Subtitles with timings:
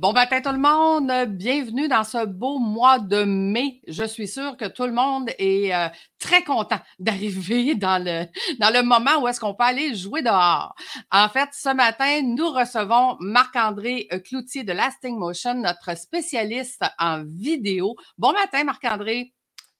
[0.00, 3.82] Bon matin tout le monde, bienvenue dans ce beau mois de mai.
[3.86, 5.88] Je suis sûre que tout le monde est euh,
[6.18, 8.24] très content d'arriver dans le,
[8.58, 10.74] dans le moment où est-ce qu'on peut aller jouer dehors.
[11.12, 17.22] En fait, ce matin, nous recevons Marc-André euh, Cloutier de Lasting Motion, notre spécialiste en
[17.22, 17.94] vidéo.
[18.16, 19.34] Bon matin Marc-André.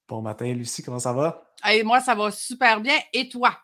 [0.07, 1.51] Bon matin Lucie, comment ça va?
[1.67, 2.99] Et moi, ça va super bien.
[3.11, 3.57] Et toi?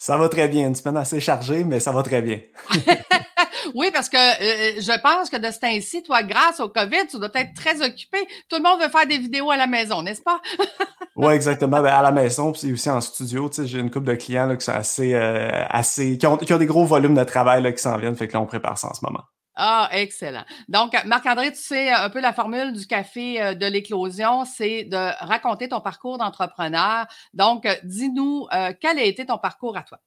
[0.00, 0.68] Ça va très bien.
[0.68, 2.40] Une semaine assez chargée, mais ça va très bien.
[3.74, 7.18] oui, parce que euh, je pense que de ce temps-ci, toi, grâce au COVID, tu
[7.18, 8.26] dois être très occupé.
[8.48, 10.40] Tout le monde veut faire des vidéos à la maison, n'est-ce pas?
[11.16, 11.82] oui, exactement.
[11.82, 13.50] Ben, à la maison, puis aussi en studio.
[13.62, 16.58] J'ai une couple de clients là, qui sont assez, euh, assez qui ont, qui, ont,
[16.58, 18.16] des gros volumes de travail là, qui s'en viennent.
[18.16, 19.24] Fait que là, on prépare ça en ce moment.
[19.56, 20.44] Ah, excellent.
[20.68, 25.24] Donc, Marc-André, tu sais un peu la formule du café euh, de l'éclosion, c'est de
[25.24, 27.06] raconter ton parcours d'entrepreneur.
[27.34, 29.98] Donc, euh, dis-nous, euh, quel a été ton parcours à toi?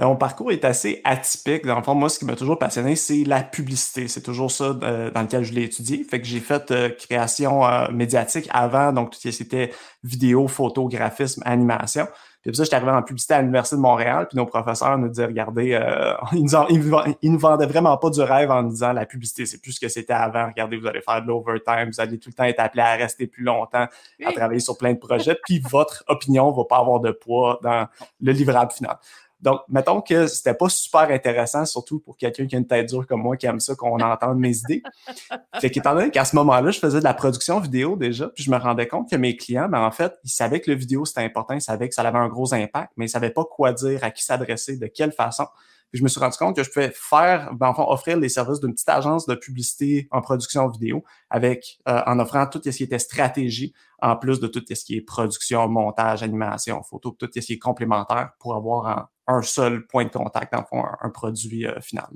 [0.00, 1.66] Mon parcours est assez atypique.
[1.66, 4.06] Dans le fond, moi, ce qui m'a toujours passionné, c'est la publicité.
[4.06, 6.04] C'est toujours ça dans lequel je l'ai étudié.
[6.04, 9.72] Fait que j'ai fait création médiatique avant, donc tout ce qui était
[10.04, 12.06] vidéo, photographisme, animation.
[12.42, 15.26] Puis ça, j'étais arrivé en publicité à l'Université de Montréal, puis nos professeurs nous disaient,
[15.26, 19.44] regardez, euh, ils, nous nous vendaient vraiment pas du rêve en nous disant la publicité,
[19.44, 20.46] c'est plus ce que c'était avant.
[20.46, 23.26] Regardez, vous allez faire de l'overtime, vous allez tout le temps être appelé à rester
[23.26, 23.86] plus longtemps,
[24.24, 27.86] à travailler sur plein de projets, puis votre opinion va pas avoir de poids dans
[28.20, 28.96] le livrable final.
[29.40, 33.06] Donc, mettons que c'était pas super intéressant, surtout pour quelqu'un qui a une tête dure
[33.06, 34.82] comme moi, qui aime ça, qu'on entende mes idées.
[35.60, 38.50] Fait qu'étant donné qu'à ce moment-là, je faisais de la production vidéo déjà, puis je
[38.50, 41.22] me rendais compte que mes clients, ben, en fait, ils savaient que le vidéo, c'était
[41.22, 44.02] important, ils savaient que ça avait un gros impact, mais ils savaient pas quoi dire,
[44.02, 45.46] à qui s'adresser, de quelle façon.
[45.92, 48.74] Je me suis rendu compte que je pouvais faire, ben, enfin, offrir les services d'une
[48.74, 52.98] petite agence de publicité en production vidéo avec, euh, en offrant tout ce qui était
[52.98, 53.72] stratégie,
[54.02, 57.58] en plus de tout ce qui est production, montage, animation, photo, tout ce qui est
[57.58, 62.10] complémentaire pour avoir un, seul point de contact, dans un, un produit euh, final.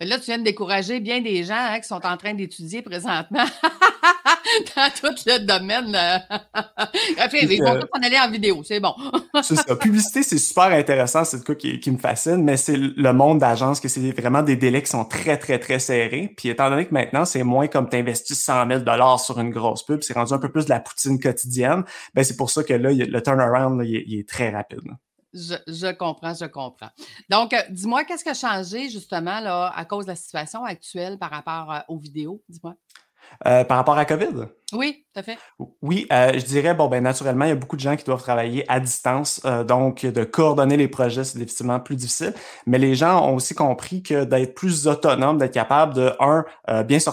[0.00, 3.44] Là, tu viens de décourager bien des gens hein, qui sont en train d'étudier présentement
[4.76, 5.96] dans tout le domaine.
[6.54, 8.94] enfin, ils vont s'en aller en vidéo, c'est bon.
[9.42, 9.76] c'est ça.
[9.76, 13.38] Publicité, c'est super intéressant, c'est le cas qui, qui, me fascine, mais c'est le monde
[13.38, 16.32] d'agence que c'est vraiment des délais qui sont très, très, très serrés.
[16.36, 19.84] Puis étant donné que maintenant, c'est moins comme tu investis 100 000 sur une grosse
[19.84, 21.84] pub, c'est rendu un peu plus de la poutine quotidienne,
[22.14, 24.80] ben c'est pour ça que là, le turnaround, il, il est très rapide.
[25.34, 26.88] Je, comprends, je comprends.
[27.28, 31.18] Donc, euh, dis-moi, qu'est-ce qui a changé justement là, à cause de la situation actuelle
[31.18, 32.42] par rapport euh, aux vidéos?
[32.48, 32.74] Dis-moi.
[33.46, 34.48] Euh, par rapport à COVID?
[34.72, 35.38] Oui, tout à fait.
[35.80, 38.20] Oui, euh, je dirais, bon, ben naturellement, il y a beaucoup de gens qui doivent
[38.20, 42.34] travailler à distance, euh, donc de coordonner les projets, c'est définitivement plus difficile.
[42.66, 46.44] Mais les gens ont aussi compris que d'être plus autonome, d'être capable de, un,
[46.82, 47.10] bien se,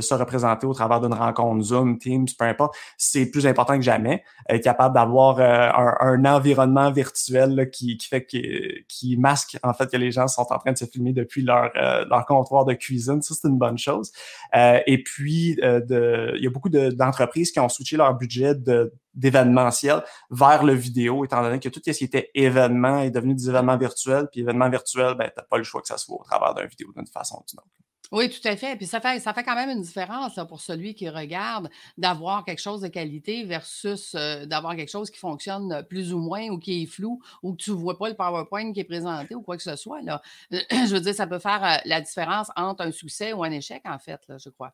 [0.00, 4.24] se, représenter au travers d'une rencontre Zoom, Teams, peu importe, c'est plus important que jamais.
[4.48, 9.90] Être capable d'avoir un, un, environnement virtuel qui, qui, fait que, qui masque, en fait,
[9.90, 13.22] que les gens sont en train de se filmer depuis leur, leur comptoir de cuisine.
[13.22, 14.10] Ça, c'est une bonne chose.
[14.54, 18.54] et puis, de, il y a beaucoup de d'entreprises qui ont switché leur budget
[19.14, 23.48] d'événementiel vers le vidéo, étant donné que tout ce qui était événement est devenu des
[23.48, 26.24] événements virtuels, puis événements virtuels, ben, tu n'as pas le choix que ça soit au
[26.24, 27.68] travers d'une vidéo d'une façon ou d'une autre.
[28.12, 28.76] Oui, tout à fait.
[28.76, 31.68] Puis ça fait, ça fait quand même une différence pour celui qui regarde
[31.98, 36.48] d'avoir quelque chose de qualité versus euh, d'avoir quelque chose qui fonctionne plus ou moins
[36.50, 39.34] ou qui est flou ou que tu ne vois pas le PowerPoint qui est présenté
[39.34, 40.02] ou quoi que ce soit.
[40.02, 40.22] Là.
[40.50, 43.82] Je veux dire, ça peut faire euh, la différence entre un succès ou un échec,
[43.84, 44.72] en fait, là, je crois.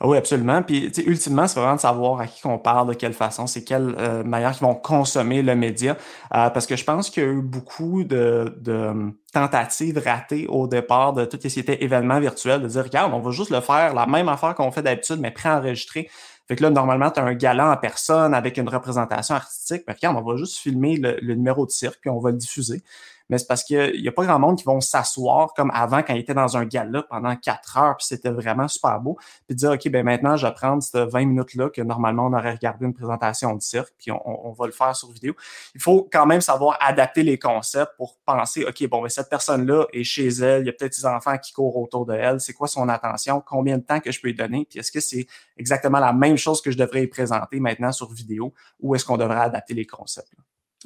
[0.00, 0.62] Ah oui, absolument.
[0.62, 3.94] Puis, ultimement, c'est vraiment de savoir à qui on parle, de quelle façon, c'est quelle
[3.98, 5.96] euh, manière qu'ils vont consommer le média.
[6.34, 10.46] Euh, parce que je pense qu'il y a eu beaucoup de, de, hum, tentatives ratées
[10.48, 13.50] au départ de tout ce qui était événement virtuel, de dire, regarde, on va juste
[13.50, 16.10] le faire, la même affaire qu'on fait d'habitude, mais préenregistré.
[16.48, 19.82] Fait que là, normalement, tu as un galant en personne avec une représentation artistique.
[19.88, 22.36] Mais regarde, on va juste filmer le, le numéro de cirque, puis on va le
[22.36, 22.82] diffuser
[23.28, 26.14] mais c'est parce qu'il n'y a pas grand monde qui vont s'asseoir comme avant quand
[26.14, 29.72] ils étaient dans un gala pendant quatre heures, puis c'était vraiment super beau, puis dire,
[29.72, 32.94] OK, ben maintenant, je vais prendre ces 20 minutes-là que normalement, on aurait regardé une
[32.94, 35.34] présentation de cirque, puis on, va le faire sur vidéo.
[35.74, 39.86] Il faut quand même savoir adapter les concepts pour penser, OK, bon, ben cette personne-là
[39.92, 42.52] est chez elle, il y a peut-être des enfants qui courent autour de elle, c'est
[42.52, 45.26] quoi son attention, combien de temps que je peux lui donner, puis est-ce que c'est
[45.56, 49.16] exactement la même chose que je devrais y présenter maintenant sur vidéo, ou est-ce qu'on
[49.16, 50.32] devrait adapter les concepts?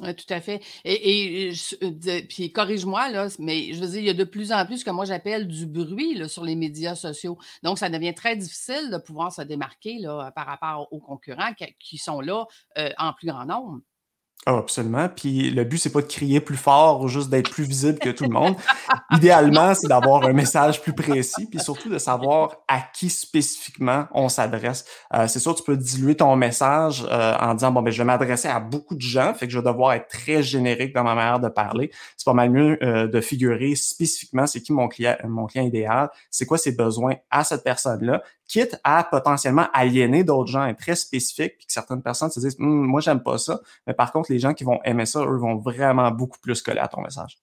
[0.01, 0.61] Tout à fait.
[0.83, 1.51] Et,
[1.83, 4.79] euh, puis corrige-moi, là, mais je veux dire, il y a de plus en plus
[4.79, 7.37] ce que moi j'appelle du bruit sur les médias sociaux.
[7.61, 11.97] Donc, ça devient très difficile de pouvoir se démarquer là, par rapport aux concurrents qui,
[11.97, 12.45] sont là
[12.77, 13.79] euh, en plus grand nombre.
[14.47, 15.07] Oh, absolument.
[15.07, 18.09] Puis le but, c'est pas de crier plus fort ou juste d'être plus visible que
[18.09, 18.55] tout le monde.
[19.11, 24.29] Idéalement, c'est d'avoir un message plus précis, puis surtout de savoir à qui spécifiquement on
[24.29, 24.83] s'adresse.
[25.13, 28.03] Euh, c'est sûr, tu peux diluer ton message euh, en disant bon ben je vais
[28.03, 31.13] m'adresser à beaucoup de gens, fait que je vais devoir être très générique dans ma
[31.13, 31.91] manière de parler.
[32.17, 36.09] C'est pas mal mieux euh, de figurer spécifiquement c'est qui mon client, mon client idéal,
[36.31, 40.97] c'est quoi ses besoins à cette personne-là, quitte à potentiellement aliéner d'autres gens, être très
[40.97, 44.29] spécifique, puis que certaines personnes se disent hum, moi j'aime pas ça, mais par contre
[44.29, 47.37] les gens qui vont aimer ça, eux vont vraiment beaucoup plus coller à ton message.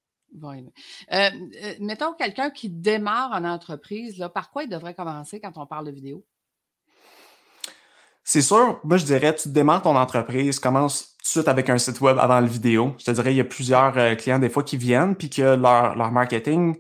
[0.44, 0.60] Euh,
[1.10, 1.31] euh,
[1.81, 5.87] mettons quelqu'un qui démarre en entreprise, là, par quoi il devrait commencer quand on parle
[5.87, 6.26] de vidéo?
[8.22, 11.78] C'est sûr, moi je dirais, tu démarres ton entreprise, commence tout de suite avec un
[11.78, 12.94] site web avant le vidéo.
[12.99, 15.56] Je te dirais, il y a plusieurs euh, clients des fois qui viennent, puis que
[15.56, 16.76] leur, leur marketing,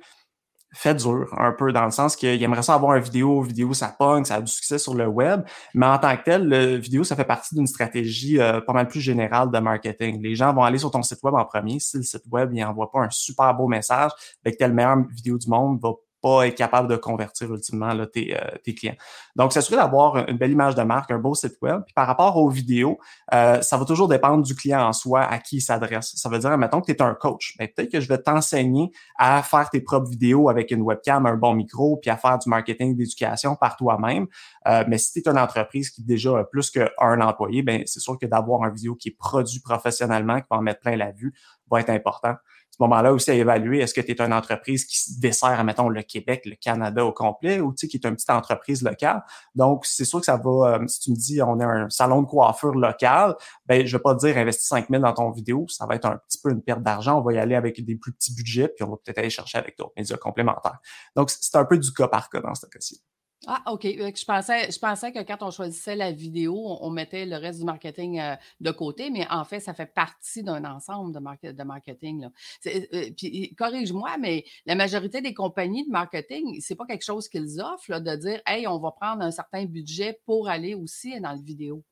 [0.72, 3.94] fait dur un peu dans le sens qu'il aimerait ça avoir une vidéo, vidéo ça
[3.98, 5.42] pogne, ça a du succès sur le web,
[5.74, 8.88] mais en tant que tel, le vidéo ça fait partie d'une stratégie euh, pas mal
[8.88, 10.22] plus générale de marketing.
[10.22, 12.62] Les gens vont aller sur ton site web en premier, si le site web il
[12.64, 14.10] envoie pas un super beau message,
[14.44, 18.36] avec telle meilleure vidéo du monde va pas être capable de convertir ultimement là, tes,
[18.36, 18.96] euh, tes, clients.
[19.36, 21.82] Donc, s'assurer d'avoir une belle image de marque, un beau site web.
[21.84, 22.98] Puis par rapport aux vidéos,
[23.32, 26.12] euh, ça va toujours dépendre du client en soi, à qui il s'adresse.
[26.16, 27.54] Ça veut dire, mettons que tu es un coach.
[27.58, 31.36] Ben, peut-être que je vais t'enseigner à faire tes propres vidéos avec une webcam, un
[31.36, 34.26] bon micro, puis à faire du marketing d'éducation par toi-même.
[34.66, 38.00] Euh, mais si tu es une entreprise qui déjà a plus qu'un employé, ben c'est
[38.00, 41.12] sûr que d'avoir un vidéo qui est produit professionnellement, qui va en mettre plein la
[41.12, 41.32] vue,
[41.70, 42.34] va être important
[42.80, 46.02] moment-là aussi à évaluer est-ce que tu es une entreprise qui se dessert, mettons, le
[46.02, 49.22] Québec, le Canada au complet, ou tu sais, qui est une petite entreprise locale?
[49.54, 52.22] Donc, c'est sûr que ça va, euh, si tu me dis on est un salon
[52.22, 53.34] de coiffure local,
[53.66, 56.06] ben je vais pas te dire investis 5 000 dans ton vidéo, ça va être
[56.06, 57.18] un petit peu une perte d'argent.
[57.18, 59.58] On va y aller avec des plus petits budgets, puis on va peut-être aller chercher
[59.58, 60.78] avec d'autres médias complémentaires.
[61.16, 63.02] Donc, c'est un peu du cas par cas dans ce cas-ci.
[63.46, 63.84] Ah, OK.
[63.84, 67.64] Je pensais, je pensais que quand on choisissait la vidéo, on, mettait le reste du
[67.64, 72.22] marketing euh, de côté, mais en fait, ça fait partie d'un ensemble de, marketing.
[72.22, 72.30] Là.
[72.66, 77.60] Euh, puis, corrige-moi, mais la majorité des compagnies de marketing, c'est pas quelque chose qu'ils
[77.60, 81.42] offrent de dire, hey, on va prendre un certain budget pour aller aussi dans le
[81.42, 81.84] vidéo.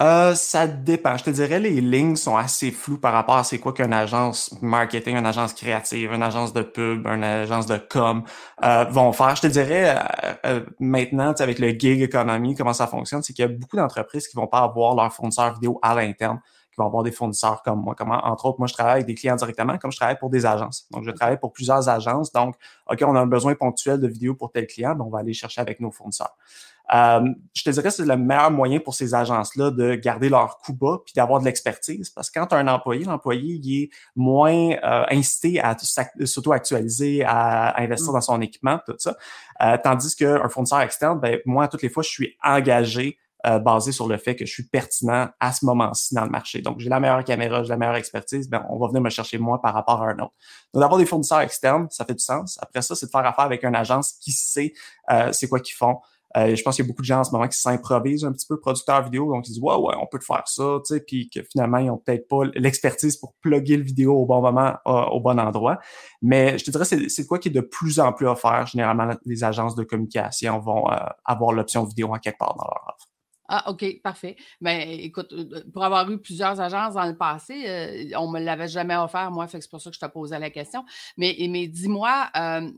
[0.00, 1.16] Euh, ça dépend.
[1.18, 4.54] Je te dirais, les lignes sont assez floues par rapport à c'est quoi qu'une agence
[4.62, 8.24] marketing, une agence créative, une agence de pub, une agence de com
[8.64, 9.36] euh, vont faire.
[9.36, 13.44] Je te dirais, euh, euh maintenant, avec le gig economy, comment ça fonctionne, c'est qu'il
[13.44, 16.86] y a beaucoup d'entreprises qui vont pas avoir leur fournisseur vidéo à l'interne qui vont
[16.86, 17.94] avoir des fournisseurs comme moi.
[17.96, 20.46] Comment, entre autres, moi, je travaille avec des clients directement, comme je travaille pour des
[20.46, 20.86] agences.
[20.92, 22.32] Donc, je travaille pour plusieurs agences.
[22.32, 22.54] Donc,
[22.88, 25.34] OK, on a un besoin ponctuel de vidéo pour tel client, ben, on va aller
[25.34, 26.36] chercher avec nos fournisseurs.
[26.92, 30.58] Euh, je te dirais que c'est le meilleur moyen pour ces agences-là de garder leur
[30.58, 32.10] coût bas puis d'avoir de l'expertise.
[32.10, 35.76] Parce que quand tu as un employé, l'employé il est moins euh, incité à
[36.24, 38.14] s'auto-actualiser, à, investir mm.
[38.14, 39.16] dans son équipement, tout ça.
[39.62, 43.90] Euh, tandis qu'un fournisseur externe, ben, moi, toutes les fois, je suis engagé euh, basé
[43.90, 46.60] sur le fait que je suis pertinent à ce moment-ci dans le marché.
[46.60, 49.38] Donc, j'ai la meilleure caméra, j'ai la meilleure expertise, ben, on va venir me chercher
[49.38, 50.34] moi par rapport à un autre.
[50.74, 52.58] Donc, d'avoir des fournisseurs externes, ça fait du sens.
[52.60, 54.74] Après ça, c'est de faire affaire avec une agence qui sait
[55.10, 56.00] euh, c'est quoi qu'ils font.
[56.36, 58.32] Euh, je pense qu'il y a beaucoup de gens en ce moment qui s'improvisent un
[58.32, 60.94] petit peu producteurs vidéo, donc ils disent ouais ouais on peut te faire ça, tu
[60.94, 64.40] sais, puis que finalement ils ont peut-être pas l'expertise pour plugger le vidéo au bon
[64.40, 65.78] moment, au bon endroit.
[66.22, 68.66] Mais je te dirais c'est c'est quoi qui est de plus en plus offert.
[68.66, 70.86] Généralement les agences de communication vont
[71.24, 73.09] avoir l'option vidéo en quelque part dans leur offre.
[73.52, 74.36] Ah, OK, parfait.
[74.60, 78.38] Ben, écoute, euh, euh, pour avoir eu plusieurs agences dans le passé, euh, on ne
[78.38, 80.84] me l'avait jamais offert, moi, fait c'est pour ça que je te posais la question.
[81.16, 82.30] Mais, mais dis-moi,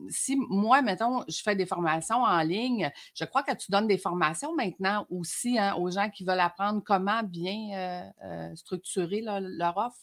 [0.09, 3.99] si moi, mettons, je fais des formations en ligne, je crois que tu donnes des
[3.99, 8.11] formations maintenant aussi hein, aux gens qui veulent apprendre comment bien
[8.55, 9.97] structurer leur offre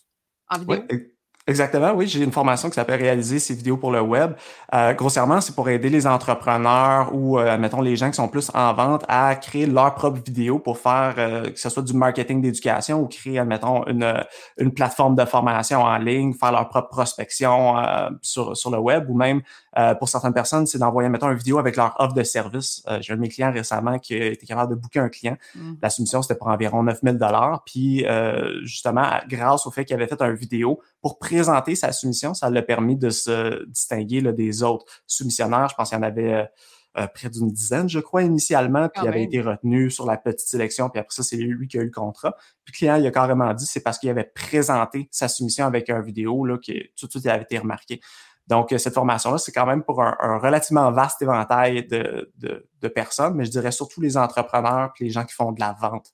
[0.49, 0.84] en vidéo?
[1.46, 2.06] Exactement, oui.
[2.06, 4.34] J'ai une formation qui s'appelle Réaliser ses vidéos pour le web.
[4.75, 8.50] Euh, grossièrement, c'est pour aider les entrepreneurs ou, euh, mettons, les gens qui sont plus
[8.52, 12.42] en vente à créer leur propre vidéo pour faire, euh, que ce soit du marketing
[12.42, 14.23] d'éducation ou créer, admettons, une,
[14.59, 19.09] une plateforme de formation en ligne, faire leur propre prospection euh, sur, sur le web
[19.09, 19.40] ou même,
[19.78, 22.82] euh, pour certaines personnes, c'est d'envoyer, mettons, une vidéo avec leur offre de service.
[23.00, 25.37] J'ai un de mes clients récemment qui été capable de booker un client.
[25.54, 25.75] Mm.
[25.80, 27.62] La soumission, c'était pour environ 9000 dollars.
[27.64, 28.04] Puis,
[28.62, 32.62] justement, grâce au fait qu'il avait fait une vidéo pour présenter sa soumission, ça l'a
[32.62, 35.69] permis de se distinguer là, des autres soumissionnaires.
[35.69, 36.45] Je pense qu'il y en avait euh,
[36.99, 40.49] euh, près d'une dizaine, je crois, initialement, puis il avait été retenu sur la petite
[40.49, 42.33] sélection, puis après ça, c'est lui qui a eu le contrat.
[42.64, 45.88] Puis le client, il a carrément dit, c'est parce qu'il avait présenté sa soumission avec
[45.88, 48.00] une vidéo là, qui tout de suite avait été remarqué.
[48.47, 53.35] Donc, euh, cette formation-là, c'est quand même pour un, relativement vaste éventail de, de, personnes,
[53.35, 56.12] mais je dirais surtout les entrepreneurs puis les gens qui font de la vente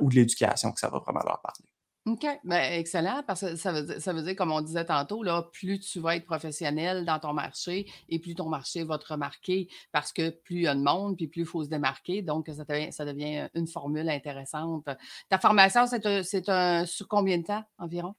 [0.00, 1.67] ou de l'éducation que ça va vraiment leur parler.
[2.08, 6.00] OK, ben, excellent, parce que ça veut, dire, comme on disait tantôt, là, plus tu
[6.00, 10.30] vas être professionnel dans ton marché et plus ton marché va te remarquer parce que
[10.30, 12.22] plus il y a de monde, puis plus il faut se démarquer.
[12.22, 14.88] Donc, ça devient, ça devient une formule intéressante.
[15.28, 18.14] Ta formation, c'est un, sur combien de temps environ?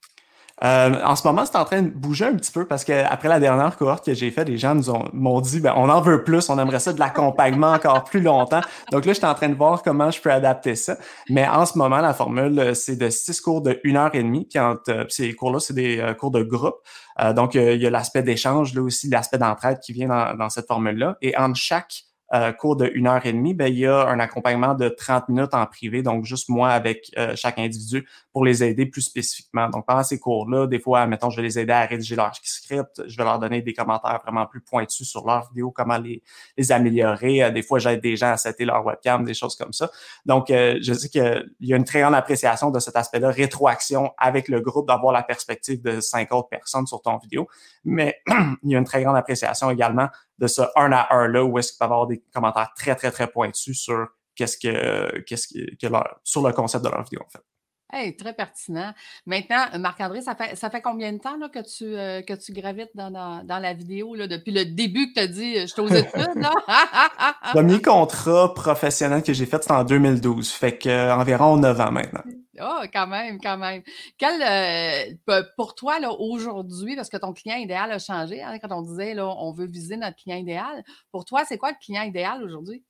[0.63, 3.39] Euh, en ce moment, c'est en train de bouger un petit peu parce qu'après la
[3.39, 6.23] dernière cohorte que j'ai faite, les gens nous ont, m'ont dit ben, on en veut
[6.23, 8.61] plus, on aimerait ça de l'accompagnement encore plus longtemps.
[8.91, 10.97] Donc là, je suis en train de voir comment je peux adapter ça.
[11.29, 14.45] Mais en ce moment, la formule, c'est de six cours de une heure et demie.
[14.49, 16.75] Puis entre, ces cours-là, c'est des euh, cours de groupe.
[17.21, 20.49] Euh, donc, il y a l'aspect d'échange, là aussi, l'aspect d'entraide qui vient dans, dans
[20.49, 21.17] cette formule-là.
[21.21, 24.19] Et entre chaque euh, cours de une heure et demie, ben, il y a un
[24.19, 28.63] accompagnement de 30 minutes en privé, donc juste moi avec euh, chaque individu pour les
[28.63, 29.69] aider plus spécifiquement.
[29.69, 33.01] Donc, pendant ces cours-là, des fois, mettons, je vais les aider à rédiger leur script,
[33.07, 36.21] je vais leur donner des commentaires vraiment plus pointus sur leur vidéo, comment les,
[36.57, 37.43] les améliorer.
[37.43, 39.89] Euh, des fois, j'aide des gens à setter leur webcam, des choses comme ça.
[40.25, 44.11] Donc, euh, je sais qu'il y a une très grande appréciation de cet aspect-là, rétroaction
[44.17, 47.47] avec le groupe, d'avoir la perspective de cinq autres personnes sur ton vidéo.
[47.83, 48.21] Mais
[48.63, 50.09] il y a une très grande appréciation également
[50.39, 52.95] de ce un à un là où est-ce qu'il peut y avoir des commentaires très,
[52.95, 55.87] très, très pointus sur qu'est-ce que, qu'est-ce que,
[56.23, 57.43] sur le concept de leur vidéo, en fait.
[57.91, 58.93] Hey, très pertinent.
[59.25, 62.53] Maintenant, Marc-André, ça fait, ça fait combien de temps là, que, tu, euh, que tu
[62.53, 65.81] gravites dans, dans, la vidéo là, depuis le début que tu as dit je suis
[65.81, 66.35] aux études?
[66.35, 66.51] Là?
[67.51, 70.49] Premier contrat professionnel que j'ai fait, c'était en 2012.
[70.49, 72.21] Fait que euh, environ 9 ans maintenant.
[72.61, 73.81] Oh, quand même, quand même.
[74.17, 78.71] Quel, euh, pour toi, là, aujourd'hui, parce que ton client idéal a changé, hein, quand
[78.71, 82.03] on disait là, on veut viser notre client idéal, pour toi, c'est quoi le client
[82.03, 82.83] idéal aujourd'hui?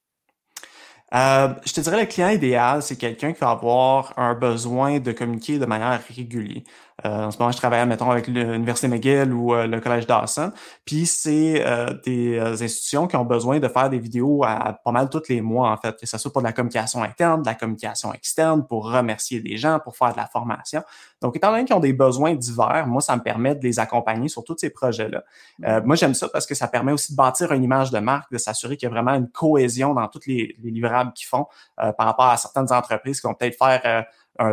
[1.14, 5.12] Euh, je te dirais le client idéal, c'est quelqu'un qui va avoir un besoin de
[5.12, 6.62] communiquer de manière régulière.
[7.06, 10.52] Euh, en ce moment, je travaille, mettons, avec l'Université McGill ou euh, le Collège Dawson.
[10.86, 15.10] Puis c'est euh, des institutions qui ont besoin de faire des vidéos à, pas mal
[15.10, 17.56] tous les mois, en fait, que ce soit pour de la communication interne, de la
[17.56, 20.82] communication externe, pour remercier des gens, pour faire de la formation.
[21.22, 24.28] Donc, étant donné qu'ils ont des besoins divers, moi, ça me permet de les accompagner
[24.28, 25.24] sur tous ces projets-là.
[25.66, 28.32] Euh, moi, j'aime ça parce que ça permet aussi de bâtir une image de marque,
[28.32, 31.46] de s'assurer qu'il y a vraiment une cohésion dans tous les, les livrables qu'ils font
[31.76, 34.06] par rapport à certaines entreprises qui vont peut-être faire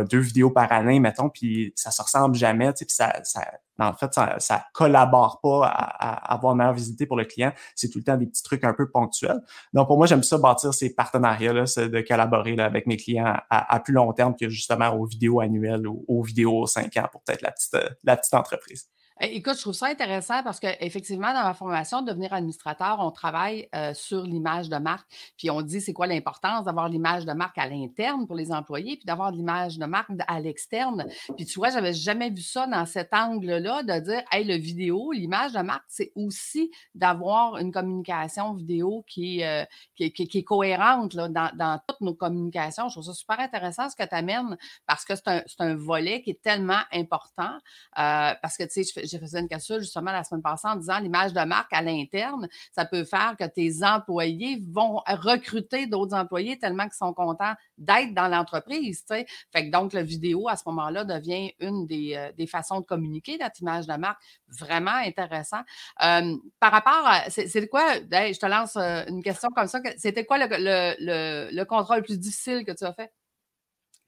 [0.09, 3.41] deux vidéos par année, mettons, puis ça se ressemble jamais, tu sais, puis ça, ça,
[3.79, 7.51] en fait, ça, ça collabore pas à, avoir une meilleure visibilité pour le client.
[7.75, 9.41] C'est tout le temps des petits trucs un peu ponctuels.
[9.73, 13.79] Donc, pour moi, j'aime ça bâtir ces partenariats-là, de collaborer là, avec mes clients à,
[13.79, 17.41] plus long terme que justement aux vidéos annuelles ou aux vidéos 5 ans pour peut-être
[17.41, 18.87] la petite, la petite entreprise.
[19.19, 23.67] Eh, écoute, je trouve ça intéressant parce qu'effectivement, dans ma formation, devenir administrateur, on travaille
[23.93, 25.07] sur l'image de marque.
[25.37, 28.97] Puis on dit c'est quoi l'importance d'avoir l'image de marque à l'interne pour les employés,
[28.97, 31.05] puis d'avoir l'image de marque à l'externe.
[31.35, 35.11] Puis tu vois, j'avais jamais vu ça dans cet angle-là, de dire, hey, le vidéo,
[35.11, 42.13] l'image de marque, c'est aussi d'avoir une communication vidéo qui, est cohérente dans, toutes nos
[42.13, 42.89] communications.
[42.89, 46.31] Je trouve ça super intéressant ce que tu amènes parce que c'est un, volet qui
[46.31, 47.57] est tellement important.
[47.95, 51.33] Parce que, tu sais, j'ai fait une cassure justement la semaine passée en disant l'image
[51.33, 56.83] de marque à l'interne, ça peut faire que tes employés vont recruter d'autres employés tellement
[56.83, 59.03] qu'ils sont contents d'être dans l'entreprise.
[59.07, 62.85] Fait que donc, la vidéo à ce moment-là devient une des, euh, des, façons de
[62.85, 64.21] communiquer notre image de marque.
[64.47, 65.61] Vraiment intéressant.
[66.03, 67.29] Euh, par rapport à.
[67.29, 67.95] C'est quoi?
[67.95, 69.79] je te lance euh, une question comme ça.
[69.97, 73.11] C'était quoi le, le, le, contrôle le plus difficile que tu as fait?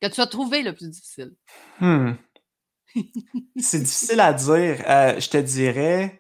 [0.02, 1.34] Que tu as trouvé le plus difficile?
[1.80, 2.14] Hmm
[3.58, 4.84] c'est difficile à dire.
[4.88, 6.20] Euh, je te dirais.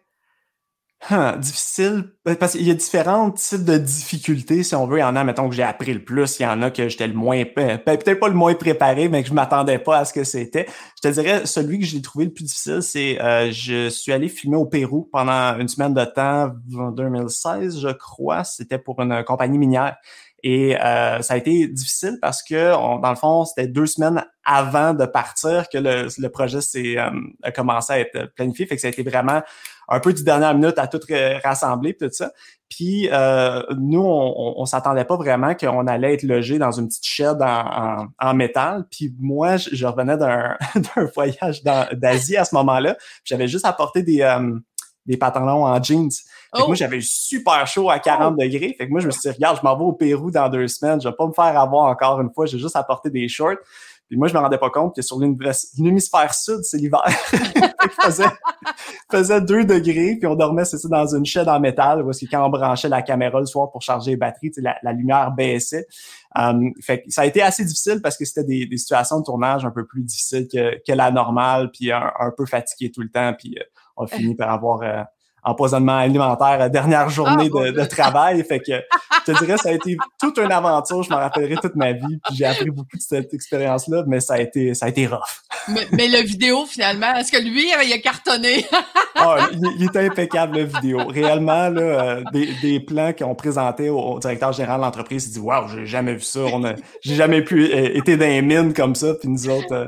[1.09, 2.11] Hein, difficile.
[2.27, 4.97] Euh, parce qu'il y a différents types de difficultés, si on veut.
[4.97, 6.39] Il y en a, mettons, que j'ai appris le plus.
[6.39, 7.45] Il y en a que j'étais le moins.
[7.45, 10.67] Peut-être pas le moins préparé, mais que je m'attendais pas à ce que c'était.
[11.01, 14.27] Je te dirais, celui que j'ai trouvé le plus difficile, c'est euh, je suis allé
[14.27, 18.43] filmer au Pérou pendant une semaine de temps, en 2016, je crois.
[18.43, 19.95] C'était pour une compagnie minière.
[20.43, 22.71] Et euh, ça a été difficile parce que,
[23.01, 27.11] dans le fond, c'était deux semaines avant de partir que le, le projet s'est euh,
[27.43, 28.65] a commencé à être planifié.
[28.65, 29.43] Fait que ça a été vraiment
[29.87, 30.99] un peu du dernière minute à tout
[31.43, 32.31] rassembler tout ça.
[32.67, 37.05] Puis euh, nous, on, on, s'attendait pas vraiment qu'on allait être logé dans une petite
[37.05, 38.85] shed en, en, métal.
[38.89, 40.57] Puis moi, je, revenais d'un
[41.15, 42.97] voyage d'Asie à ce moment-là.
[43.23, 44.23] J'avais juste apporté des,
[45.05, 46.09] des pantalons en jeans.
[46.53, 46.75] Moi, oh!
[46.75, 48.75] j'avais super chaud à 40 degrés.
[48.77, 50.67] Fait que moi, je me suis dit, regarde, je m'en vais au Pérou dans deux
[50.67, 51.01] semaines.
[51.01, 52.45] Je vais pas me faire avoir encore une fois.
[52.45, 53.57] J'ai juste apporté des shorts.
[54.09, 57.03] Puis moi, je me rendais pas compte que sur l'hémisphère sud, c'est l'hiver.
[57.33, 58.25] il faisait,
[59.11, 62.25] faisait 2 degrés, puis on dormait, c'est ça, dans une chaîne en métal, parce que
[62.25, 65.85] quand on branchait la caméra le soir pour charger les batteries, la, la lumière baissait.
[66.35, 69.25] Um, fait que ça a été assez difficile parce que c'était des, des, situations de
[69.25, 73.09] tournage un peu plus difficiles que, que la normale, puis un, peu fatigué tout le
[73.09, 73.63] temps, puis euh,
[73.99, 74.81] a fini par avoir...
[74.81, 75.03] Euh,
[75.43, 78.43] empoisonnement alimentaire dernière journée ah, de, travail.
[78.43, 78.73] Fait que
[79.25, 81.03] je te dirais, ça a été toute une aventure.
[81.03, 82.19] Je m'en rappellerai toute ma vie.
[82.25, 85.41] Puis j'ai appris beaucoup de cette expérience-là, mais ça a été, ça a été rough.
[85.91, 88.65] Mais, le vidéo, finalement, est-ce que lui, il a cartonné?
[89.15, 90.99] ah, il, était impeccable, le vidéo.
[91.07, 95.39] Réellement, là, euh, des, des, plans qu'on présentait au, directeur général de l'entreprise, il dit
[95.39, 96.41] Waouh, j'ai jamais vu ça.
[96.53, 99.13] On a, j'ai jamais pu euh, été dans les mines comme ça.
[99.13, 99.87] Puis nous autres, euh,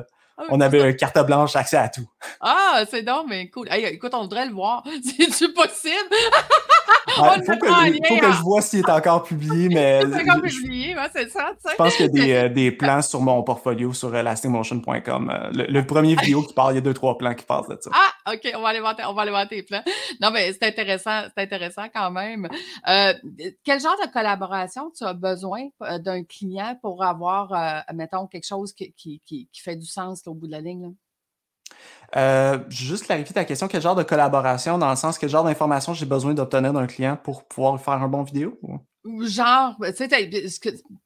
[0.50, 2.08] on avait une carte blanche, accès à tout.
[2.40, 3.68] Ah, c'est donc, mais cool.
[3.72, 4.84] écoute, on voudrait le voir.
[5.04, 5.96] C'est-tu possible?
[7.18, 10.02] Il faut, que, je vois s'il est encore publié, mais.
[10.02, 11.52] C'est encore publié, c'est ça.
[11.70, 15.30] Je pense qu'il y a des, euh, plans sur mon portfolio sur elasticmotion.com.
[15.30, 17.78] Euh, le, premier vidéo qui parle, il y a deux, trois plans qui passent de
[17.80, 17.92] ça.
[17.94, 19.84] Ah, OK, on va aller voir, on va aller voir tes plans.
[20.22, 22.48] Non, mais c'est intéressant, c'est intéressant quand même.
[22.88, 23.14] Euh,
[23.64, 28.94] quel genre de collaboration tu as besoin d'un client pour avoir, mettons, quelque chose qui,
[28.94, 30.94] qui, qui, fait du sens au bout de la ligne?
[32.16, 35.94] Euh, juste clarifier ta question, quel genre de collaboration, dans le sens, quel genre d'informations
[35.94, 38.60] j'ai besoin d'obtenir d'un client pour pouvoir faire un bon vidéo?
[39.22, 40.30] Genre, tu sais,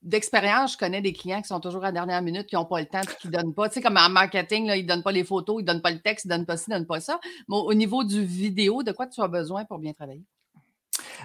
[0.02, 2.80] d'expérience, je connais des clients qui sont toujours à la dernière minute, qui n'ont pas
[2.82, 3.70] le temps, qui ne donnent pas.
[3.70, 5.92] Tu sais, comme en marketing, ils ne donnent pas les photos, ils ne donnent pas
[5.92, 7.20] le texte, ils ne donnent pas ci, ils ne donnent pas ça.
[7.48, 10.24] Mais au niveau du vidéo, de quoi tu as besoin pour bien travailler?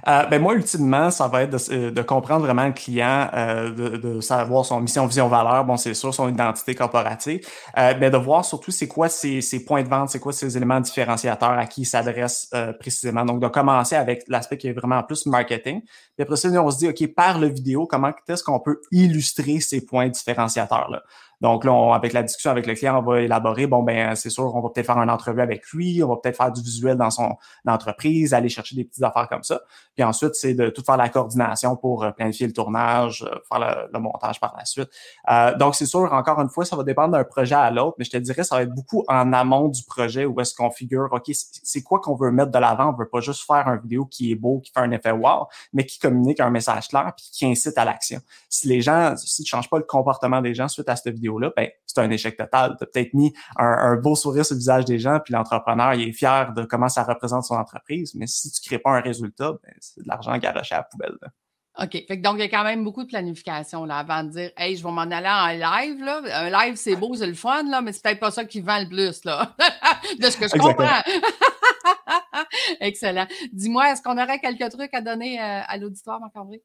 [0.08, 3.70] Euh, ben moi, ultimement, ça va être de, euh, de comprendre vraiment le client, euh,
[3.70, 7.46] de, de, savoir son mission, vision, valeur, bon, c'est sûr, son identité corporative,
[7.78, 10.80] euh, mais de voir surtout c'est quoi ses, points de vente, c'est quoi ses éléments
[10.80, 13.24] différenciateurs à qui il s'adresse euh, précisément.
[13.24, 15.82] Donc, de commencer avec l'aspect qui est vraiment plus marketing.
[15.82, 19.60] Puis après ça, on se dit, OK, par le vidéo, comment est-ce qu'on peut illustrer
[19.60, 21.02] ces points différenciateurs-là?
[21.40, 24.54] Donc là, avec la discussion avec le client, on va élaborer, bon, ben c'est sûr,
[24.54, 27.10] on va peut-être faire une entrevue avec lui, on va peut-être faire du visuel dans
[27.10, 29.60] son entreprise, aller chercher des petites affaires comme ça.
[29.94, 33.88] Puis ensuite, c'est de tout faire la coordination pour euh, planifier le tournage, euh, faire
[33.92, 34.88] le, montage par la suite.
[35.30, 38.04] Euh, donc, c'est sûr, encore une fois, ça va dépendre d'un projet à l'autre, mais
[38.04, 41.08] je te dirais, ça va être beaucoup en amont du projet où est-ce qu'on figure,
[41.10, 42.90] OK, c'est quoi qu'on veut mettre de l'avant?
[42.94, 45.46] On veut pas juste faire un vidéo qui est beau, qui fait un effet wow,
[45.72, 48.20] mais qui communique un message clair puis qui incite à l'action.
[48.48, 51.29] Si les gens, si tu changes pas le comportement des gens suite à cette vidéo
[51.38, 52.76] ben, c'est un échec total.
[52.78, 56.08] Tu as peut-être mis un, beau sourire sur le visage des gens, puis l'entrepreneur, il
[56.08, 59.52] est fier de comment ça représente son entreprise, mais si tu crées pas un résultat,
[59.62, 61.16] ben, c'est de l'argent garoché à la poubelle.
[61.78, 62.04] OK.
[62.06, 64.76] Fait donc, il y a quand même beaucoup de planification là, avant de dire Hey,
[64.76, 66.02] je vais m'en aller en live.
[66.04, 66.20] Là.
[66.34, 68.80] Un live, c'est beau, c'est le fun, là, mais c'est peut-être pas ça qui vend
[68.80, 69.54] le plus, là.
[70.18, 71.00] de ce que je comprends.
[72.80, 73.26] Excellent.
[73.52, 76.62] Dis-moi, est-ce qu'on aurait quelques trucs à donner euh, à l'auditoire, Marc-André?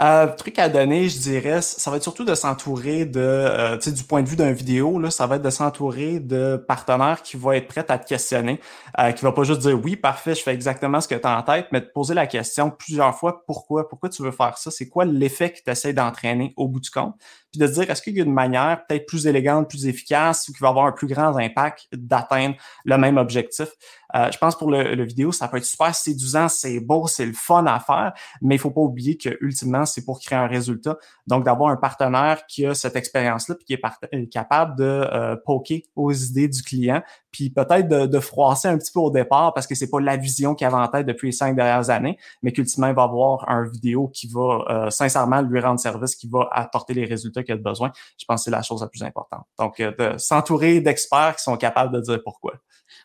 [0.00, 3.90] Euh, truc à donner, je dirais, ça va être surtout de s'entourer de, euh, tu
[3.90, 7.22] sais, du point de vue d'un vidéo, là, ça va être de s'entourer de partenaires
[7.22, 8.60] qui vont être prêts à te questionner,
[9.00, 11.36] euh, qui va pas juste dire oui, parfait, je fais exactement ce que tu as
[11.36, 14.70] en tête, mais te poser la question plusieurs fois, pourquoi, pourquoi tu veux faire ça,
[14.70, 17.16] c'est quoi l'effet que tu essaies d'entraîner au bout du compte,
[17.50, 20.52] puis de dire, est-ce qu'il y a une manière peut-être plus élégante, plus efficace, ou
[20.52, 23.68] qui va avoir un plus grand impact d'atteindre le même objectif?
[24.14, 27.26] Euh, je pense pour le, le, vidéo, ça peut être super séduisant, c'est beau, c'est
[27.26, 30.46] le fun à faire, mais il faut pas oublier que ultimement, c'est pour créer un
[30.46, 30.96] résultat.
[31.26, 33.82] Donc, d'avoir un partenaire qui a cette expérience-là, puis qui est,
[34.14, 38.78] euh, capable de euh, poker aux idées du client, puis peut-être de, de, froisser un
[38.78, 41.28] petit peu au départ parce que c'est pas la vision qu'il avait en tête depuis
[41.28, 45.42] les cinq dernières années, mais qu'ultimement, il va avoir un vidéo qui va euh, sincèrement
[45.42, 47.92] lui rendre service, qui va apporter les résultats qu'il a besoin.
[48.18, 49.44] Je pense que c'est la chose la plus importante.
[49.58, 52.54] Donc, de s'entourer d'experts qui sont capables de dire pourquoi.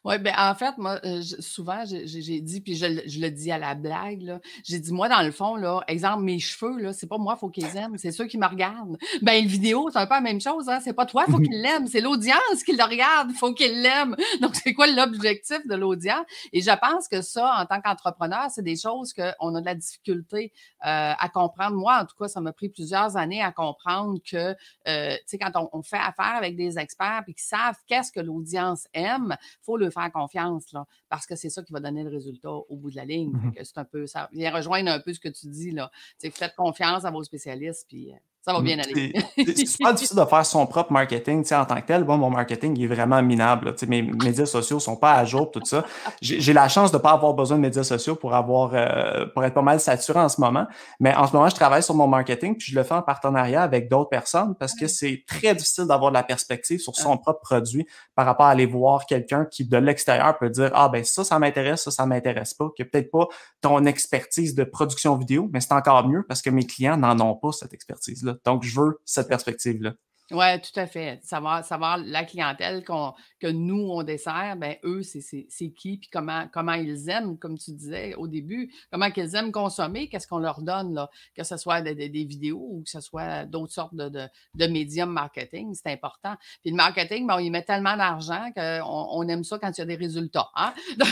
[0.06, 3.76] Oui, ben en fait, moi, euh, souvent, j'ai dit, puis je, le dis à la
[3.76, 7.40] blague, j'ai dit, moi, dans le fond, là, exemple, mes cheveux, c'est pas moi, il
[7.40, 8.98] faut qu'ils aiment, c'est ceux qui me regardent.
[9.22, 10.80] Ben, une vidéo, c'est un peu la même chose, hein?
[10.84, 13.82] C'est pas toi, il faut qu'il l'aime, c'est l'audience qui le regarde, il faut qu'il
[13.82, 14.16] l'aime.
[14.42, 16.26] Donc, c'est quoi l'objectif de l'audience?
[16.52, 19.76] Et je pense que ça, en tant qu'entrepreneur, c'est des choses qu'on a de la
[19.76, 20.52] difficulté
[20.86, 21.76] euh, à comprendre.
[21.76, 24.56] Moi, en tout cas, ça m'a pris plusieurs années à comprendre que,
[24.88, 28.20] euh, tu sais, quand on, fait affaire avec des experts et qui savent qu'est-ce que
[28.20, 32.10] l'audience aime, faut le faire confiance, là, parce que c'est ça qui va donner le
[32.10, 33.32] résultat au bout de la ligne.
[33.32, 35.92] Mmh c'est un peu, ça vient rejoindre un peu ce que tu dis, là.
[36.20, 39.14] faites confiance à vos spécialistes, puis euh, ça va bien aller.
[39.38, 42.04] c'est super difficile de faire son propre marketing en tant que tel.
[42.04, 43.74] Bon, mon marketing est vraiment minable.
[43.88, 45.86] Mes médias sociaux sont pas à jour, tout ça.
[46.22, 49.46] J'ai la chance de ne pas avoir besoin de médias sociaux pour avoir euh, pour
[49.46, 50.68] être pas mal saturé en ce moment.
[51.00, 53.64] Mais en ce moment, je travaille sur mon marketing, puis je le fais en partenariat
[53.64, 57.40] avec d'autres personnes parce que c'est très difficile d'avoir de la perspective sur son propre
[57.40, 61.24] produit par rapport à aller voir quelqu'un qui, de l'extérieur, peut dire Ah ben ça,
[61.24, 63.28] ça m'intéresse, ça, ça m'intéresse pas, qui peut-être pas
[63.62, 67.36] ton expertise de production vidéo, mais c'est encore mieux parce que mes clients n'en ont
[67.36, 68.33] pas cette expertise-là.
[68.46, 69.94] Donc, je veux cette perspective-là.
[70.32, 71.20] Oui, tout à fait.
[71.24, 77.10] Savoir, la clientèle que nous, on dessert, ben eux, c'est qui, puis comment, comment ils
[77.10, 81.10] aiment, comme tu disais au début, comment ils aiment consommer, qu'est-ce qu'on leur donne, là,
[81.36, 85.76] que ce soit des, vidéos ou que ce soit d'autres sortes de, de, médiums marketing,
[85.76, 86.36] c'est important.
[86.62, 89.82] Puis le marketing, ben, on y met tellement d'argent qu'on on aime ça quand il
[89.82, 90.50] y a des résultats.
[90.56, 90.74] Hein?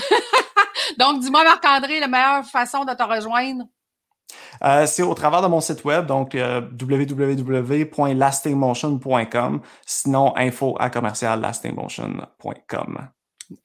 [0.97, 3.65] Donc, dis-moi, Marc-André, la meilleure façon de te rejoindre?
[4.63, 9.61] Euh, c'est au travers de mon site web, donc euh, www.lastingmotion.com.
[9.85, 13.09] Sinon, info à commercial lastingmotion.com.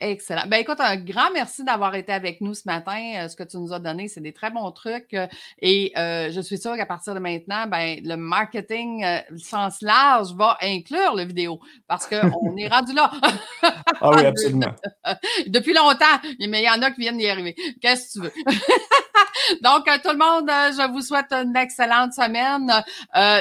[0.01, 0.47] Excellent.
[0.49, 2.99] Ben écoute, un grand merci d'avoir été avec nous ce matin.
[3.17, 5.15] Euh, ce que tu nous as donné, c'est des très bons trucs.
[5.15, 5.27] Euh,
[5.61, 9.05] et euh, je suis sûre qu'à partir de maintenant, ben, le marketing
[9.37, 13.11] sens large va inclure le vidéo parce qu'on est rendu là.
[13.63, 14.75] ah oui, absolument.
[15.47, 17.55] Depuis longtemps, mais il y en a qui viennent d'y arriver.
[17.81, 18.33] Qu'est-ce que tu veux?
[19.63, 22.71] Donc, tout le monde, je vous souhaite une excellente semaine.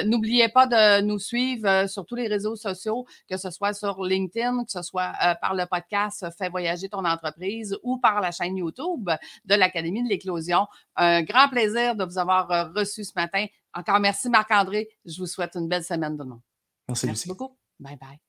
[0.05, 4.65] N'oubliez pas de nous suivre sur tous les réseaux sociaux, que ce soit sur LinkedIn,
[4.65, 9.09] que ce soit par le podcast Fais voyager ton entreprise ou par la chaîne YouTube
[9.45, 10.67] de l'Académie de l'éclosion.
[10.95, 13.45] Un grand plaisir de vous avoir euh, reçu ce matin.
[13.73, 14.89] Encore merci Marc-André.
[15.05, 16.23] Je vous souhaite une belle semaine de
[16.87, 17.57] Merci, merci beaucoup.
[17.79, 18.24] Bye bye.